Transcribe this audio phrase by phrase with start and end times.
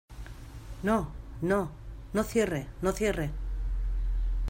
[0.81, 1.11] no,
[1.43, 1.69] no,
[2.13, 3.29] no cierre, no cierre.